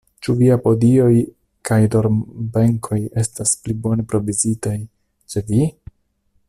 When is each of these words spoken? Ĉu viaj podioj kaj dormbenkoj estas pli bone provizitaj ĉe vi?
Ĉu 0.25 0.33
viaj 0.37 0.55
podioj 0.61 1.09
kaj 1.71 1.77
dormbenkoj 1.97 2.99
estas 3.25 3.53
pli 3.65 3.77
bone 3.85 4.09
provizitaj 4.15 4.77
ĉe 5.35 5.49
vi? 5.53 5.65